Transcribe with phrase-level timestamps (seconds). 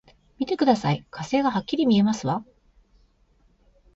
[0.39, 2.43] 見てください、火星がはっきり見えますわ！